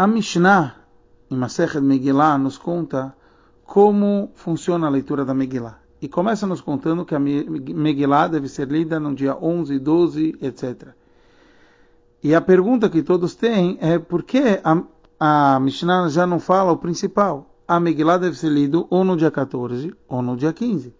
A 0.00 0.06
Mishnah, 0.06 0.76
em 1.28 1.36
Masechet 1.36 1.80
Megillah, 1.80 2.38
nos 2.38 2.56
conta 2.56 3.16
como 3.64 4.30
funciona 4.32 4.86
a 4.86 4.90
leitura 4.90 5.24
da 5.24 5.34
Megillah. 5.34 5.76
E 6.00 6.08
começa 6.08 6.46
nos 6.46 6.60
contando 6.60 7.04
que 7.04 7.16
a 7.16 7.18
Megillah 7.18 8.28
deve 8.28 8.48
ser 8.48 8.68
lida 8.68 9.00
no 9.00 9.12
dia 9.12 9.36
11, 9.36 9.76
12, 9.80 10.36
etc. 10.40 10.90
E 12.22 12.32
a 12.32 12.40
pergunta 12.40 12.88
que 12.88 13.02
todos 13.02 13.34
têm 13.34 13.76
é 13.80 13.98
por 13.98 14.22
que 14.22 14.60
a, 14.62 14.84
a 15.18 15.58
Mishnah 15.58 16.08
já 16.10 16.24
não 16.24 16.38
fala 16.38 16.70
o 16.70 16.76
principal? 16.76 17.52
A 17.66 17.80
Megillah 17.80 18.18
deve 18.18 18.38
ser 18.38 18.50
lida 18.50 18.78
ou 18.88 19.02
no 19.02 19.16
dia 19.16 19.32
14 19.32 19.92
ou 20.06 20.22
no 20.22 20.36
dia 20.36 20.52
15. 20.52 20.94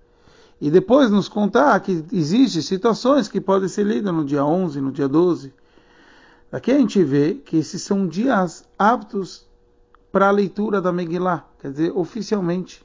E 0.60 0.72
depois 0.72 1.08
nos 1.08 1.28
contar 1.28 1.78
que 1.78 2.04
existem 2.12 2.62
situações 2.62 3.28
que 3.28 3.40
podem 3.40 3.68
ser 3.68 3.86
lidas 3.86 4.12
no 4.12 4.24
dia 4.24 4.44
11, 4.44 4.80
no 4.80 4.90
dia 4.90 5.06
12. 5.06 5.54
Aqui 6.50 6.72
a 6.72 6.78
gente 6.78 7.02
vê 7.04 7.34
que 7.34 7.56
esses 7.56 7.82
são 7.82 8.06
dias 8.06 8.64
aptos 8.78 9.46
para 10.10 10.28
a 10.28 10.32
leitura 10.32 10.80
da 10.80 10.90
Megillah, 10.90 11.44
quer 11.60 11.70
dizer, 11.70 11.92
oficialmente. 11.94 12.84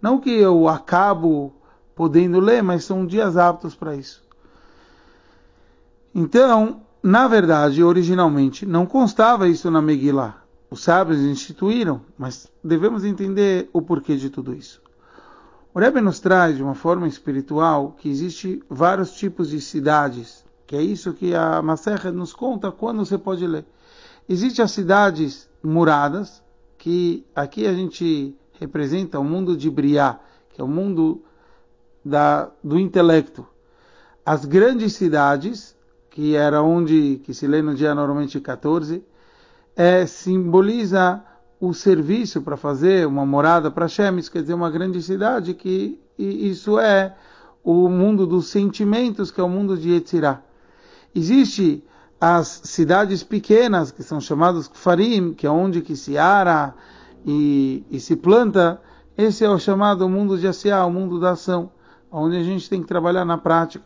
Não 0.00 0.18
que 0.18 0.30
eu 0.30 0.66
acabo 0.66 1.54
podendo 1.94 2.40
ler, 2.40 2.62
mas 2.62 2.84
são 2.84 3.04
dias 3.04 3.36
aptos 3.36 3.74
para 3.74 3.94
isso. 3.94 4.22
Então, 6.14 6.82
na 7.02 7.28
verdade, 7.28 7.84
originalmente, 7.84 8.64
não 8.64 8.86
constava 8.86 9.48
isso 9.48 9.70
na 9.70 9.82
Megillah. 9.82 10.42
Os 10.70 10.82
sábios 10.82 11.20
instituíram, 11.20 12.00
mas 12.16 12.50
devemos 12.64 13.04
entender 13.04 13.68
o 13.74 13.82
porquê 13.82 14.16
de 14.16 14.30
tudo 14.30 14.54
isso. 14.54 14.80
O 15.74 15.78
Rebbe 15.78 16.00
nos 16.00 16.20
traz 16.20 16.56
de 16.56 16.62
uma 16.62 16.74
forma 16.74 17.06
espiritual 17.06 17.94
que 17.98 18.08
existe 18.08 18.62
vários 18.68 19.12
tipos 19.12 19.50
de 19.50 19.60
cidades, 19.60 20.44
que 20.72 20.76
é 20.76 20.80
isso 20.80 21.12
que 21.12 21.34
a 21.34 21.60
Maserha 21.60 22.10
nos 22.10 22.32
conta 22.32 22.72
quando 22.72 23.04
você 23.04 23.18
pode 23.18 23.46
ler. 23.46 23.66
Existem 24.26 24.64
as 24.64 24.70
cidades 24.70 25.46
muradas, 25.62 26.42
que 26.78 27.26
aqui 27.36 27.66
a 27.66 27.74
gente 27.74 28.34
representa 28.58 29.20
o 29.20 29.24
mundo 29.24 29.54
de 29.54 29.68
Briá, 29.68 30.18
que 30.48 30.62
é 30.62 30.64
o 30.64 30.66
mundo 30.66 31.22
da, 32.02 32.50
do 32.64 32.80
intelecto. 32.80 33.46
As 34.24 34.46
grandes 34.46 34.94
cidades, 34.94 35.76
que 36.08 36.34
era 36.34 36.62
onde 36.62 37.20
que 37.22 37.34
se 37.34 37.46
lê 37.46 37.60
no 37.60 37.74
dia 37.74 37.94
normalmente 37.94 38.40
14, 38.40 39.04
é, 39.76 40.06
simboliza 40.06 41.22
o 41.60 41.74
serviço 41.74 42.40
para 42.40 42.56
fazer 42.56 43.06
uma 43.06 43.26
morada 43.26 43.70
para 43.70 43.84
Hashem, 43.84 44.22
quer 44.22 44.40
dizer, 44.40 44.54
uma 44.54 44.70
grande 44.70 45.02
cidade, 45.02 45.52
que 45.52 46.00
isso 46.18 46.78
é 46.78 47.14
o 47.62 47.90
mundo 47.90 48.26
dos 48.26 48.46
sentimentos, 48.46 49.30
que 49.30 49.38
é 49.38 49.44
o 49.44 49.50
mundo 49.50 49.76
de 49.76 49.90
Yetzirah. 49.90 50.40
Existe 51.14 51.84
as 52.20 52.62
cidades 52.64 53.22
pequenas, 53.22 53.90
que 53.90 54.02
são 54.02 54.20
chamadas 54.20 54.68
Kufarim, 54.68 55.34
que 55.34 55.46
é 55.46 55.50
onde 55.50 55.82
que 55.82 55.96
se 55.96 56.16
ara 56.16 56.74
e, 57.26 57.84
e 57.90 57.98
se 57.98 58.16
planta, 58.16 58.80
esse 59.16 59.44
é 59.44 59.48
o 59.50 59.58
chamado 59.58 60.08
mundo 60.08 60.38
de 60.38 60.46
Asiá, 60.46 60.84
o 60.86 60.90
mundo 60.90 61.20
da 61.20 61.32
ação, 61.32 61.70
onde 62.10 62.36
a 62.36 62.42
gente 62.42 62.68
tem 62.70 62.80
que 62.80 62.88
trabalhar 62.88 63.24
na 63.24 63.36
prática. 63.36 63.84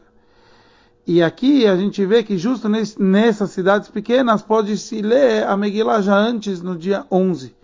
E 1.06 1.22
aqui 1.22 1.66
a 1.66 1.76
gente 1.76 2.04
vê 2.04 2.22
que 2.22 2.36
justo 2.36 2.68
nesse, 2.68 3.00
nessas 3.00 3.50
cidades 3.50 3.88
pequenas 3.88 4.42
pode-se 4.42 5.00
ler 5.00 5.46
a 5.46 5.56
Megillah 5.56 6.02
já 6.02 6.16
antes, 6.16 6.60
no 6.60 6.76
dia 6.76 7.06
11. 7.10 7.54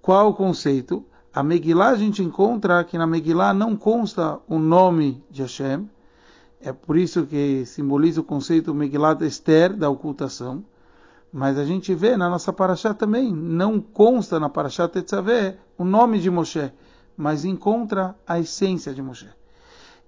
Qual 0.00 0.30
o 0.30 0.34
conceito? 0.34 1.04
A 1.32 1.42
Megillah 1.42 1.90
a 1.90 1.96
gente 1.96 2.22
encontra 2.22 2.82
que 2.82 2.98
na 2.98 3.06
Megillah 3.06 3.54
não 3.54 3.76
consta 3.76 4.40
o 4.48 4.58
nome 4.58 5.22
de 5.30 5.42
Hashem, 5.42 5.88
é 6.62 6.72
por 6.72 6.96
isso 6.96 7.24
que 7.24 7.64
simboliza 7.64 8.20
o 8.20 8.24
conceito 8.24 8.74
Megillat 8.74 9.22
Esther, 9.22 9.74
da 9.74 9.88
ocultação. 9.88 10.62
Mas 11.32 11.56
a 11.56 11.64
gente 11.64 11.94
vê 11.94 12.16
na 12.16 12.28
nossa 12.28 12.52
Parashá 12.52 12.92
também, 12.92 13.32
não 13.32 13.80
consta 13.80 14.38
na 14.38 14.48
Parashá 14.48 14.88
Tetzaveh 14.88 15.56
o 15.78 15.84
nome 15.84 16.18
de 16.18 16.28
Moshe, 16.28 16.70
mas 17.16 17.44
encontra 17.44 18.16
a 18.26 18.38
essência 18.38 18.92
de 18.92 19.00
Moshe. 19.00 19.28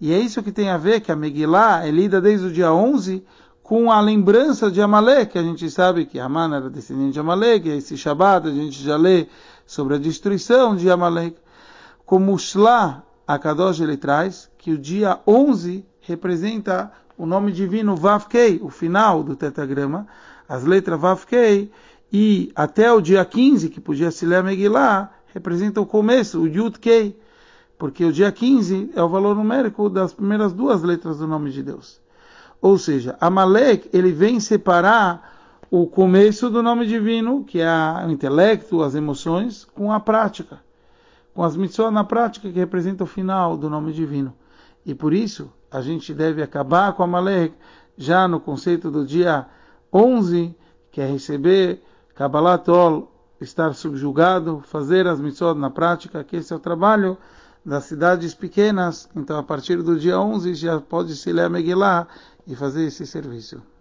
E 0.01 0.13
é 0.13 0.19
isso 0.19 0.43
que 0.43 0.51
tem 0.51 0.69
a 0.69 0.77
ver 0.77 1.01
que 1.01 1.13
a 1.13 1.17
Megillah 1.17 1.87
é 1.87 1.91
lida 1.91 2.21
desde 2.21 2.47
o 2.49 2.53
dia 2.53 2.73
11 2.73 3.25
com 3.63 3.91
a 3.91 4.01
lembrança 4.01 4.71
de 4.71 4.83
Amalek, 4.83 5.33
que 5.33 5.39
a 5.39 5.43
gente 5.43 5.71
sabe 5.71 6.05
que 6.05 6.19
Aman 6.19 6.57
era 6.57 6.69
descendente 6.69 7.13
de 7.13 7.21
Amalek, 7.21 7.69
e 7.69 7.77
esse 7.79 7.97
Shabbat 7.97 8.49
a 8.49 8.51
gente 8.51 8.83
já 8.83 8.97
lê 8.97 9.29
sobre 9.65 9.95
a 9.95 9.99
destruição 9.99 10.75
de 10.75 10.91
Amalek. 10.91 11.37
Como 12.05 12.37
Shla, 12.37 13.05
a 13.27 13.39
Kadosh 13.39 13.81
ele 13.81 13.97
traz 13.97 14.51
que 14.59 14.73
o 14.73 14.79
dia 14.79 15.21
11 15.27 15.87
representa 16.03 16.93
o 17.17 17.27
nome 17.27 17.53
divino 17.53 17.97
Vavkei, 17.97 18.61
o 18.63 18.69
final 18.69 19.23
do 19.23 19.37
tetagrama, 19.37 20.07
as 20.49 20.65
letras 20.65 21.01
Vavkei, 21.01 21.71
e 22.13 22.53
até 22.55 22.93
o 22.93 23.01
dia 23.01 23.25
15, 23.25 23.71
que 23.71 23.81
podia 23.81 24.11
se 24.11 24.27
ler 24.27 24.37
a 24.37 24.43
Megillah, 24.43 25.11
representa 25.33 25.81
o 25.81 25.87
começo, 25.87 26.41
o 26.41 26.47
Yudkei, 26.47 27.19
porque 27.79 28.05
o 28.05 28.13
dia 28.13 28.31
15 28.31 28.91
é 28.95 29.03
o 29.03 29.09
valor 29.09 29.35
numérico 29.35 29.89
das 29.89 30.13
primeiras 30.13 30.53
duas 30.53 30.83
letras 30.83 31.19
do 31.19 31.27
nome 31.27 31.51
de 31.51 31.63
Deus. 31.63 32.01
Ou 32.61 32.79
seja, 32.79 33.17
Amalek, 33.21 33.89
ele 33.93 34.13
vem 34.13 34.39
separar 34.39 35.33
o 35.71 35.87
começo 35.87 36.51
do 36.51 36.63
nome 36.63 36.87
divino, 36.87 37.45
que 37.45 37.61
é 37.61 37.67
o 38.07 38.11
intelecto, 38.11 38.83
as 38.83 38.95
emoções, 38.95 39.65
com 39.75 39.91
a 39.91 39.99
prática. 39.99 40.61
Com 41.35 41.43
as 41.43 41.57
mitzvot 41.57 41.91
na 41.91 42.05
prática, 42.05 42.51
que 42.51 42.59
representa 42.59 43.05
o 43.05 43.07
final 43.07 43.57
do 43.57 43.71
nome 43.71 43.93
divino. 43.93 44.35
E 44.85 44.95
por 44.95 45.13
isso, 45.13 45.53
a 45.71 45.81
gente 45.81 46.13
deve 46.13 46.43
acabar 46.43 46.93
com 46.93 47.03
a 47.03 47.07
Malek 47.07 47.55
já 47.97 48.27
no 48.27 48.41
conceito 48.41 48.91
do 48.91 49.07
dia 49.07 49.47
11, 49.93 50.55
que 50.91 51.01
é 51.01 51.07
receber 51.07 51.83
Kabbalah 52.15 52.59
Tol, 52.59 53.11
estar 53.41 53.75
subjugado, 53.75 54.63
fazer 54.67 55.07
as 55.07 55.21
mitzvot 55.21 55.55
na 55.55 55.71
prática, 55.71 56.25
que 56.25 56.37
esse 56.37 56.53
é 56.53 56.57
o 56.57 56.61
trabalho 56.61 57.17
das 57.65 57.85
cidades 57.85 58.35
pequenas. 58.35 59.09
Então, 59.15 59.39
a 59.39 59.43
partir 59.43 59.83
do 59.83 59.99
dia 59.99 60.19
11, 60.19 60.55
já 60.55 60.81
pode 60.81 61.17
se 61.17 61.33
ler 61.33 61.45
a 61.45 61.49
Megillah 61.49 62.09
e 62.47 62.57
fazer 62.57 62.85
esse 62.85 63.07
serviço. 63.07 63.63